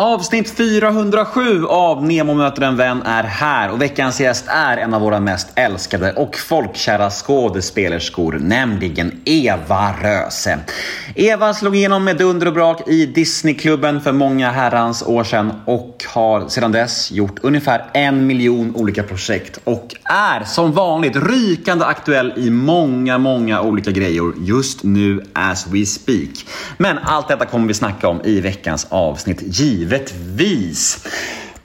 Avsnitt 0.00 0.56
407 0.56 1.64
av 1.66 2.04
Nemo 2.04 2.34
möter 2.34 2.62
en 2.62 2.76
vän 2.76 3.02
är 3.02 3.22
här 3.22 3.70
och 3.70 3.82
veckans 3.82 4.20
gäst 4.20 4.44
är 4.48 4.76
en 4.76 4.94
av 4.94 5.00
våra 5.00 5.20
mest 5.20 5.48
älskade 5.54 6.12
och 6.12 6.36
folkkära 6.36 7.10
skådespelerskor, 7.10 8.38
nämligen 8.40 9.20
Eva 9.24 9.94
Röse. 10.02 10.58
Eva 11.14 11.54
slog 11.54 11.76
igenom 11.76 12.04
med 12.04 12.16
dunder 12.16 12.46
och 12.46 12.52
brak 12.52 12.88
i 12.88 13.06
Disneyklubben 13.06 14.00
för 14.00 14.12
många 14.12 14.50
herrans 14.50 15.02
år 15.02 15.24
sedan 15.24 15.52
och 15.64 16.04
har 16.08 16.48
sedan 16.48 16.72
dess 16.72 17.12
gjort 17.12 17.38
ungefär 17.42 17.84
en 17.92 18.26
miljon 18.26 18.76
olika 18.76 19.02
projekt 19.02 19.60
och 19.64 19.94
är 20.04 20.44
som 20.44 20.72
vanligt 20.72 21.16
rykande 21.16 21.84
aktuell 21.84 22.32
i 22.36 22.50
många, 22.50 23.18
många 23.18 23.62
olika 23.62 23.90
grejer 23.90 24.32
just 24.40 24.82
nu 24.82 25.22
as 25.32 25.66
we 25.66 25.86
speak. 25.86 26.46
Men 26.76 26.98
allt 26.98 27.28
detta 27.28 27.46
kommer 27.46 27.68
vi 27.68 27.74
snacka 27.74 28.08
om 28.08 28.20
i 28.24 28.40
veckans 28.40 28.86
avsnitt, 28.90 29.42
givetvis. 29.88 31.06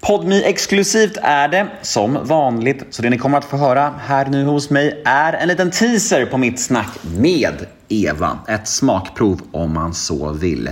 Podmi 0.02 0.44
exklusivt 0.44 1.18
är 1.22 1.48
det, 1.48 1.68
som 1.82 2.20
vanligt. 2.24 2.86
Så 2.90 3.02
det 3.02 3.10
ni 3.10 3.18
kommer 3.18 3.38
att 3.38 3.46
få 3.46 3.58
höra 3.58 3.94
här 4.00 4.26
nu 4.26 4.44
hos 4.44 4.70
mig 4.70 5.02
är 5.06 5.34
en 5.34 5.48
liten 5.48 5.72
teaser 5.72 6.26
på 6.26 6.38
mitt 6.38 6.60
snack 6.60 7.00
med 7.18 7.66
Eva. 7.90 8.40
Ett 8.48 8.68
smakprov 8.68 9.42
om 9.52 9.74
man 9.74 9.94
så 9.94 10.32
vill. 10.32 10.70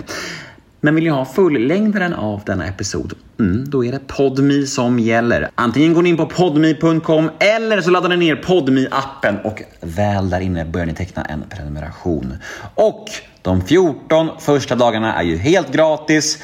Men 0.81 0.95
vill 0.95 1.03
ni 1.03 1.09
ha 1.09 1.25
fullängdaren 1.25 2.13
av 2.13 2.41
denna 2.45 2.67
episod? 2.67 3.13
Mm, 3.39 3.70
då 3.70 3.85
är 3.85 3.91
det 3.91 4.07
Podmi 4.07 4.65
som 4.65 4.99
gäller. 4.99 5.49
Antingen 5.55 5.93
går 5.93 6.01
ni 6.01 6.09
in 6.09 6.17
på 6.17 6.25
podmi.com 6.25 7.29
eller 7.39 7.81
så 7.81 7.89
laddar 7.89 8.09
ni 8.09 8.17
ner 8.17 8.35
podmi 8.35 8.87
appen 8.91 9.37
och 9.43 9.61
väl 9.81 10.29
där 10.29 10.39
inne 10.39 10.65
börjar 10.65 10.85
ni 10.85 10.93
teckna 10.93 11.23
en 11.23 11.43
prenumeration. 11.49 12.33
Och 12.75 13.09
de 13.41 13.61
14 13.61 14.29
första 14.39 14.75
dagarna 14.75 15.15
är 15.15 15.23
ju 15.23 15.37
helt 15.37 15.71
gratis. 15.71 16.39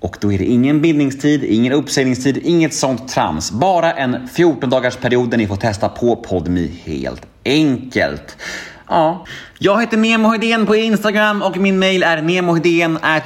Och 0.00 0.16
då 0.20 0.32
är 0.32 0.38
det 0.38 0.44
ingen 0.44 0.82
bindningstid, 0.82 1.44
ingen 1.44 1.72
uppsägningstid, 1.72 2.40
inget 2.44 2.74
sånt 2.74 3.08
trams. 3.08 3.50
Bara 3.50 3.92
en 3.92 4.28
14 4.28 4.70
dagars 4.70 4.96
period 4.96 5.30
där 5.30 5.38
ni 5.38 5.46
får 5.46 5.56
testa 5.56 5.88
på 5.88 6.16
Podmi 6.16 6.80
helt 6.84 7.26
enkelt. 7.44 8.36
Ja, 8.88 9.24
jag 9.58 9.80
heter 9.80 9.96
Nemo 9.96 10.28
Hedén 10.28 10.66
på 10.66 10.76
Instagram 10.76 11.42
och 11.42 11.56
min 11.56 11.78
mail 11.78 12.02
är 12.02 12.22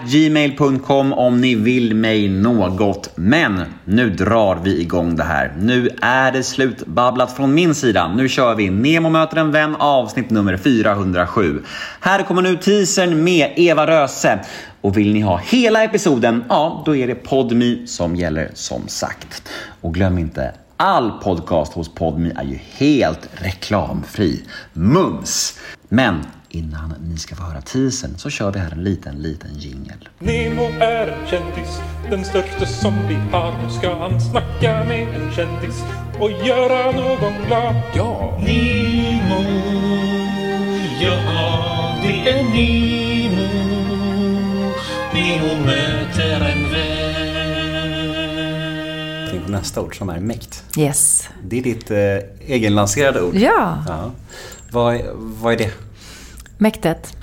gmail.com 0.06 1.12
om 1.12 1.41
ni 1.41 1.55
vill 1.55 1.94
mig 1.94 2.28
något. 2.28 3.11
Men 3.14 3.62
nu 3.84 4.11
drar 4.11 4.56
vi 4.64 4.80
igång 4.80 5.17
det 5.17 5.25
här. 5.25 5.52
Nu 5.58 5.89
är 6.02 6.33
det 6.33 6.42
slutbabblat 6.42 7.36
från 7.36 7.55
min 7.55 7.75
sida. 7.75 8.08
Nu 8.08 8.28
kör 8.28 8.55
vi 8.55 8.70
Nemo 8.70 9.11
möter 9.11 9.36
en 9.36 9.52
vän 9.52 9.77
avsnitt 9.77 10.30
nummer 10.30 10.56
407. 10.56 11.62
Här 12.00 12.22
kommer 12.22 12.42
nu 12.42 12.56
teasern 12.56 13.24
med 13.24 13.52
Eva 13.56 13.86
Röse. 13.86 14.39
Och 14.80 14.97
vill 14.97 15.12
ni 15.12 15.20
ha 15.20 15.36
hela 15.36 15.84
episoden, 15.84 16.45
ja, 16.48 16.83
då 16.86 16.97
är 16.97 17.06
det 17.06 17.14
Podmi 17.14 17.86
som 17.86 18.17
gäller 18.17 18.50
som 18.55 18.89
sagt. 18.89 19.42
Och 19.80 19.95
glöm 19.95 20.19
inte 20.19 20.52
All 20.83 21.11
podcast 21.23 21.73
hos 21.73 21.95
Podmi 21.95 22.33
är 22.36 22.45
ju 22.45 22.59
helt 22.77 23.28
reklamfri. 23.33 24.45
Mums! 24.73 25.59
Men 25.89 26.27
innan 26.48 26.95
ni 27.00 27.17
ska 27.17 27.34
få 27.34 27.42
höra 27.42 27.61
teasern 27.61 28.19
så 28.19 28.31
kör 28.31 28.53
vi 28.53 28.59
här 28.59 28.73
en 28.73 28.84
liten, 28.84 29.23
liten 29.23 29.55
jingel. 29.55 30.08
Nemo 30.19 30.62
är 30.81 31.06
en 31.06 31.27
kändis, 31.27 31.81
den 32.11 32.25
största 32.25 32.67
som 32.67 32.95
vi 33.08 33.14
har. 33.14 33.53
Nu 33.62 33.70
ska 33.70 33.98
han 33.98 34.20
snacka 34.20 34.84
med 34.84 35.08
en 35.08 35.33
kändis 35.33 35.84
och 36.20 36.31
göra 36.31 36.92
någon 36.92 37.47
glad. 37.47 37.75
Ja! 37.95 38.39
Nemo, 38.39 39.42
ja 41.01 41.97
det 42.03 42.31
är 42.31 42.42
Nemo. 42.42 43.81
Nemo 45.14 45.67
möter 45.67 46.41
en 46.41 46.59
nästa 49.51 49.81
ord 49.83 49.98
som 49.98 50.09
är 50.09 50.20
mäkt. 50.20 50.65
Yes. 50.79 51.29
Det 51.45 51.59
är 51.59 51.62
ditt 51.62 51.91
eh, 51.91 51.98
egenlanserade 52.55 53.23
ord. 53.23 53.34
Ja, 53.34 53.84
Ja. 53.89 54.11
Vad, 54.70 54.95
är- 54.95 55.11
vad 55.14 55.52
är 55.52 55.58
det? 55.58 55.70
mäktet. 56.58 57.17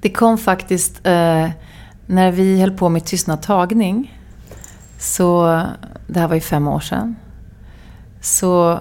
Det 0.00 0.10
kom 0.10 0.38
faktiskt 0.38 1.06
eh, 1.06 1.48
när 2.06 2.30
vi 2.32 2.60
höll 2.60 2.70
på 2.76 2.88
med 2.88 3.04
tystnad 3.04 3.42
tagning. 3.42 4.18
Så, 4.98 5.62
det 6.06 6.20
här 6.20 6.28
var 6.28 6.34
ju 6.34 6.40
fem 6.40 6.68
år 6.68 6.80
sedan. 6.80 7.16
Så 8.20 8.78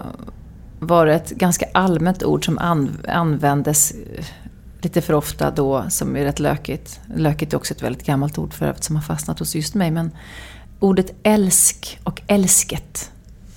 var 0.80 1.06
det 1.06 1.14
ett 1.16 1.30
ganska 1.30 1.66
allmänt 1.74 2.24
ord 2.24 2.46
som 2.46 2.58
an, 2.58 2.98
användes 3.08 3.92
eh, 3.92 4.26
lite 4.82 5.02
för 5.02 5.14
ofta 5.14 5.52
då, 5.52 5.86
som 5.90 6.16
är 6.16 6.24
rätt 6.24 6.40
lökigt. 6.40 7.00
Lökigt 7.16 7.54
är 7.54 7.58
också 7.58 7.74
ett 7.74 7.84
väldigt 7.84 8.06
gammalt 8.06 8.38
ord 8.38 8.54
för 8.54 8.66
övrigt 8.66 8.84
som 8.84 8.96
har 8.96 9.04
fastnat 9.04 9.40
hos 9.40 9.56
just 9.56 9.76
mig. 9.76 9.92
Men 9.92 10.12
ordet 10.80 11.14
älsk 11.24 12.00
och 12.04 12.22
älsket 12.28 13.12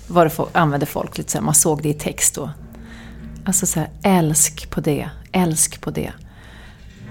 var 0.07 0.25
det, 0.25 0.59
använde 0.59 0.85
folk 0.85 1.17
lite 1.17 1.31
så 1.31 1.37
här, 1.37 1.45
man 1.45 1.55
såg 1.55 1.83
det 1.83 1.89
i 1.89 1.93
text 1.93 2.35
då. 2.35 2.49
Alltså 3.45 3.65
så 3.65 3.79
här, 3.79 3.89
älsk 4.03 4.69
på 4.69 4.81
det, 4.81 5.09
älsk 5.31 5.81
på 5.81 5.91
det. 5.91 6.11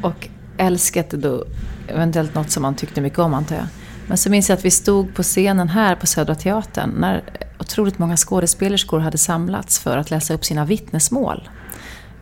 Och 0.02 0.28
älsket 0.58 1.12
är 1.12 1.18
då 1.18 1.44
eventuellt 1.88 2.34
något 2.34 2.50
som 2.50 2.62
man 2.62 2.74
tyckte 2.74 3.00
mycket 3.00 3.18
om 3.18 3.34
antar 3.34 3.56
jag. 3.56 3.66
Men 4.06 4.18
så 4.18 4.30
minns 4.30 4.48
jag 4.48 4.56
att 4.56 4.64
vi 4.64 4.70
stod 4.70 5.14
på 5.14 5.22
scenen 5.22 5.68
här 5.68 5.96
på 5.96 6.06
Södra 6.06 6.34
Teatern 6.34 6.90
när 6.90 7.22
otroligt 7.58 7.98
många 7.98 8.16
skådespelerskor 8.16 8.98
hade 8.98 9.18
samlats 9.18 9.78
för 9.78 9.96
att 9.96 10.10
läsa 10.10 10.34
upp 10.34 10.44
sina 10.44 10.64
vittnesmål 10.64 11.48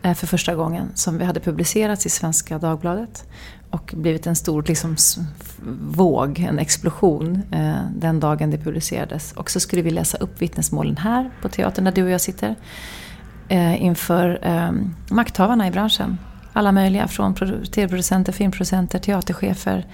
Eh, 0.03 0.13
för 0.13 0.27
första 0.27 0.55
gången 0.55 0.91
som 0.95 1.17
vi 1.17 1.25
hade 1.25 1.39
publicerats 1.39 2.05
i 2.05 2.09
Svenska 2.09 2.57
Dagbladet 2.57 3.27
och 3.69 3.93
blivit 3.97 4.27
en 4.27 4.35
stor 4.35 4.63
liksom, 4.67 4.95
våg, 5.81 6.39
en 6.39 6.59
explosion 6.59 7.41
eh, 7.51 7.75
den 7.95 8.19
dagen 8.19 8.51
det 8.51 8.57
publicerades. 8.57 9.31
Och 9.31 9.51
så 9.51 9.59
skulle 9.59 9.81
vi 9.81 9.91
läsa 9.91 10.17
upp 10.17 10.41
vittnesmålen 10.41 10.97
här 10.97 11.31
på 11.41 11.49
teatern 11.49 11.85
där 11.85 11.91
du 11.91 12.03
och 12.03 12.09
jag 12.09 12.21
sitter 12.21 12.55
eh, 13.47 13.83
inför 13.83 14.39
eh, 14.41 14.71
makthavarna 15.09 15.67
i 15.67 15.71
branschen. 15.71 16.17
Alla 16.53 16.71
möjliga, 16.71 17.07
från 17.07 17.35
tv-producenter, 17.71 18.33
filmproducenter, 18.33 18.99
teaterchefer. 18.99 19.85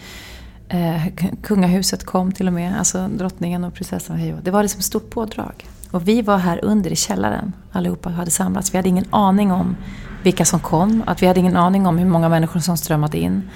Eh, 0.69 1.07
kungahuset 1.43 2.03
kom 2.03 2.31
till 2.31 2.47
och 2.47 2.53
med, 2.53 2.79
alltså 2.79 3.07
drottningen 3.07 3.63
och 3.63 3.73
prinsessan. 3.73 4.41
Det 4.43 4.51
var 4.51 4.61
liksom 4.61 4.79
ett 4.79 4.85
stort 4.85 5.09
pådrag. 5.09 5.65
Och 5.95 6.07
vi 6.07 6.21
var 6.21 6.37
här 6.37 6.59
under 6.65 6.91
i 6.91 6.95
källaren, 6.95 7.53
allihopa 7.71 8.09
hade 8.09 8.31
samlats. 8.31 8.73
Vi 8.73 8.77
hade 8.77 8.89
ingen 8.89 9.05
aning 9.09 9.51
om 9.51 9.75
vilka 10.23 10.45
som 10.45 10.59
kom, 10.59 11.03
att 11.07 11.21
vi 11.21 11.27
hade 11.27 11.39
ingen 11.39 11.55
aning 11.55 11.87
om 11.87 11.97
hur 11.97 12.05
många 12.05 12.29
människor 12.29 12.59
som 12.59 12.77
strömmade 12.77 13.17
in. 13.17 13.49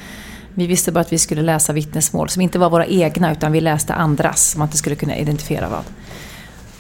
Vi 0.54 0.68
visste 0.68 0.92
bara 0.92 1.00
att 1.00 1.14
vi 1.14 1.18
skulle 1.18 1.42
läsa 1.42 1.74
vittnesmål 1.74 2.30
som 2.30 2.42
inte 2.42 2.60
var 2.60 2.70
våra 2.70 2.86
egna 2.86 3.32
utan 3.32 3.52
vi 3.52 3.62
läste 3.62 3.94
andras, 3.94 4.52
som 4.52 4.60
man 4.60 4.68
inte 4.68 4.78
skulle 4.78 4.96
kunna 4.96 5.18
identifiera 5.18 5.70
vad. 5.70 5.84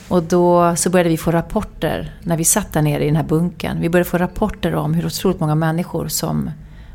Och 0.08 0.24
då 0.24 0.76
så 0.76 0.90
började 0.90 1.10
vi 1.10 1.18
få 1.18 1.32
rapporter, 1.32 2.16
när 2.24 2.38
vi 2.38 2.44
satt 2.44 2.74
där 2.74 2.82
nere 2.82 3.04
i 3.04 3.08
den 3.08 3.16
här 3.16 3.24
bunkern. 3.24 3.82
Vi 3.82 3.90
började 3.90 4.10
få 4.10 4.18
rapporter 4.18 4.76
om 4.76 4.94
hur 4.94 5.06
otroligt 5.06 5.40
många 5.40 5.56
människor 5.56 6.08
som 6.08 6.52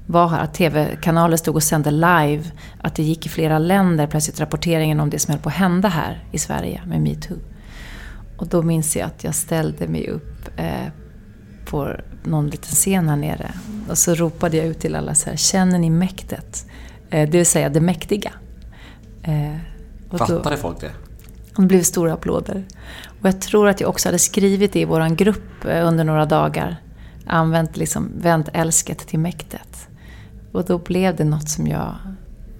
var 0.06 0.28
här. 0.28 0.40
Att 0.40 0.54
TV-kanaler 0.54 1.36
stod 1.36 1.54
och 1.54 1.62
sände 1.62 1.90
live. 1.90 2.42
Att 2.82 2.94
det 2.94 3.02
gick 3.02 3.26
i 3.26 3.28
flera 3.28 3.58
länder 3.58 4.06
plötsligt 4.06 4.40
rapporteringen 4.40 5.00
om 5.00 5.10
det 5.10 5.18
som 5.18 5.32
höll 5.32 5.42
på 5.42 5.48
att 5.48 5.54
hända 5.54 5.88
här 5.88 6.24
i 6.32 6.38
Sverige 6.38 6.82
med 6.86 7.00
metoo. 7.00 7.36
Och 8.36 8.46
då 8.46 8.62
minns 8.62 8.96
jag 8.96 9.06
att 9.06 9.24
jag 9.24 9.34
ställde 9.34 9.88
mig 9.88 10.08
upp 10.08 10.48
eh, 10.56 10.86
på 11.64 11.88
någon 12.24 12.46
liten 12.46 12.70
scen 12.70 13.08
här 13.08 13.16
nere. 13.16 13.50
Och 13.90 13.98
så 13.98 14.14
ropade 14.14 14.56
jag 14.56 14.66
ut 14.66 14.78
till 14.80 14.94
alla 14.96 15.14
så 15.14 15.30
här, 15.30 15.36
känner 15.36 15.78
ni 15.78 15.90
mäktet? 15.90 16.66
Eh, 17.10 17.30
det 17.30 17.36
vill 17.38 17.46
säga 17.46 17.68
det 17.68 17.80
mäktiga. 17.80 18.32
Eh, 19.22 19.54
och 20.10 20.18
då- 20.18 20.26
Fattade 20.26 20.56
folk 20.56 20.80
det? 20.80 20.90
det 21.56 21.62
blev 21.62 21.82
stora 21.82 22.12
applåder. 22.12 22.64
Och 23.20 23.28
jag 23.28 23.40
tror 23.40 23.68
att 23.68 23.80
jag 23.80 23.90
också 23.90 24.08
hade 24.08 24.18
skrivit 24.18 24.72
det 24.72 24.80
i 24.80 24.84
vår 24.84 25.08
grupp 25.14 25.64
eh, 25.64 25.86
under 25.88 26.04
några 26.04 26.26
dagar. 26.26 26.76
Använt 27.26 27.76
liksom, 27.76 28.10
vänt 28.18 28.48
älsket 28.52 28.98
till 28.98 29.18
mäktet. 29.18 29.88
Och 30.52 30.64
då 30.64 30.78
blev 30.78 31.16
det 31.16 31.24
något 31.24 31.48
som 31.48 31.66
jag... 31.66 31.94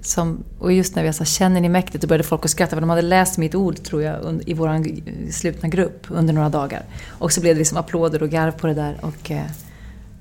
Som, 0.05 0.45
och 0.59 0.73
just 0.73 0.97
när 0.97 1.03
vi 1.05 1.13
sa 1.13 1.25
känner 1.25 1.61
ni 1.61 1.69
mäktet, 1.69 2.01
då 2.01 2.07
började 2.07 2.25
folk 2.25 2.45
att 2.45 2.51
skratta. 2.51 2.77
För 2.77 2.81
de 2.81 2.91
hade 2.91 3.03
läst 3.03 3.39
mitt 3.39 3.55
ord, 3.55 3.83
tror 3.83 4.03
jag, 4.03 4.43
i 4.47 4.55
vår 4.55 4.85
slutna 5.33 5.69
grupp 5.69 6.07
under 6.09 6.35
några 6.35 6.49
dagar. 6.49 6.83
Och 7.09 7.33
så 7.33 7.41
blev 7.41 7.55
det 7.55 7.59
liksom 7.59 7.79
applåder 7.79 8.23
och 8.23 8.31
garv 8.31 8.53
på 8.53 8.67
det 8.67 8.75
där. 8.75 8.97
Och 9.01 9.31
eh, 9.31 9.45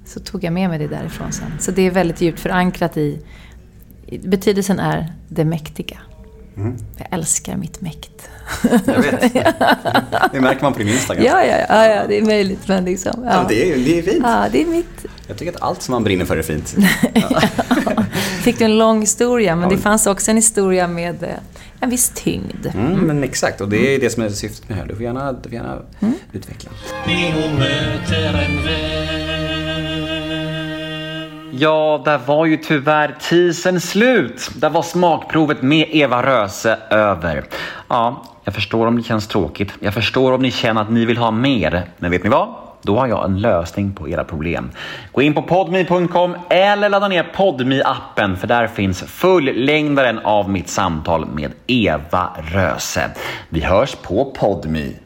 så 0.06 0.20
tog 0.20 0.44
jag 0.44 0.54
med 0.54 0.70
mig 0.70 0.80
det 0.80 0.88
därifrån 0.88 1.32
sen. 1.32 1.52
Så 1.60 1.72
det 1.72 1.82
är 1.82 1.92
väldigt 1.92 2.22
djupt 2.22 2.40
förankrat 2.40 2.98
i... 2.98 3.20
betydelsen 4.24 4.80
är 4.80 5.14
det 5.30 5.46
mäktiga. 5.46 5.98
Jag 6.98 7.08
älskar 7.12 7.58
mitt 7.58 7.82
mäkt. 7.82 8.30
Jag 8.86 9.02
vet. 9.02 9.34
Det 10.32 10.42
märker 10.42 10.62
man 10.62 10.74
på 10.74 10.80
din 10.80 10.88
Instagram. 10.88 11.26
Ja, 11.26 11.44
ja, 11.46 11.58
ja, 11.70 11.86
ja, 11.86 12.08
det 12.08 12.18
är 12.18 12.26
möjligt. 12.26 12.68
Men 12.68 12.86
liksom, 12.86 13.24
ja. 13.24 13.32
Ja, 13.32 13.46
det, 13.50 13.74
är, 13.74 13.78
det 13.78 14.00
är 14.00 14.02
fint. 14.02 14.20
ja, 14.24 14.48
det 14.52 14.62
är 14.62 14.66
mitt. 14.66 15.06
Jag 15.28 15.38
tycker 15.38 15.54
att 15.54 15.62
allt 15.62 15.82
som 15.82 15.92
man 15.92 16.04
brinner 16.04 16.26
för 16.26 16.38
är 16.38 16.42
fint. 16.42 16.76
Fick 18.44 18.60
du 18.60 18.66
en 18.66 18.78
lång 18.78 19.00
historia, 19.00 19.56
men 19.56 19.70
Ja, 19.70 19.76
det 19.76 19.82
fanns 19.82 20.08
också 20.08 20.32
en 20.32 20.38
historia 20.38 20.88
med 20.88 21.24
eh, 21.24 21.30
en 21.80 21.90
viss 21.90 22.10
tyngd. 22.16 22.68
Mm, 22.74 22.92
men 23.00 23.24
exakt, 23.24 23.62
och 23.62 23.70
det 23.70 23.96
är 23.96 24.00
det 24.00 24.10
som 24.10 24.24
är 24.24 24.30
syftet 24.30 24.70
med 24.70 24.78
det 24.78 24.82
här. 24.82 24.88
Du 24.88 24.96
får 24.96 25.04
gärna, 25.04 25.32
du 25.34 25.50
får 25.50 25.54
gärna 25.54 25.78
utveckla. 26.32 26.72
En 27.06 28.64
vän. 28.64 29.14
Ja, 31.56 32.02
där 32.06 32.20
var 32.26 32.46
ju 32.46 32.58
tyvärr 32.58 33.18
tisen 33.22 33.82
slut. 33.82 34.52
Där 34.56 34.70
var 34.70 34.82
smakprovet 34.82 35.62
med 35.62 35.88
Eva 35.92 36.24
Röse 36.24 36.78
över. 36.90 37.44
Ja, 37.88 38.24
jag 38.44 38.54
förstår 38.56 38.88
om 38.88 38.96
det 38.98 39.04
känns 39.04 39.28
tråkigt. 39.28 39.72
Jag 39.80 39.94
förstår 39.94 40.32
om 40.32 40.42
ni 40.42 40.52
känner 40.52 40.82
att 40.82 40.92
ni 40.92 41.06
vill 41.06 41.18
ha 41.18 41.32
mer. 41.32 41.86
Men 41.98 42.12
vet 42.12 42.24
ni 42.24 42.30
vad? 42.30 42.48
Då 42.84 43.00
har 43.00 43.08
jag 43.08 43.26
en 43.26 43.42
lösning 43.42 43.94
på 43.94 44.10
era 44.10 44.24
problem. 44.24 44.72
Gå 45.12 45.22
in 45.22 45.34
på 45.34 45.42
podme.com 45.42 46.36
eller 46.50 46.90
ladda 46.90 47.08
ner 47.08 47.24
podme 47.36 47.82
appen 47.86 48.38
för 48.38 48.48
där 48.48 48.68
finns 48.68 49.04
fullängdaren 49.04 50.20
av 50.20 50.50
mitt 50.50 50.70
samtal 50.70 51.26
med 51.26 51.52
Eva 51.68 52.30
Röse. 52.54 53.12
Vi 53.50 53.62
hörs 53.62 53.96
på 53.96 54.26
podme. 54.26 55.03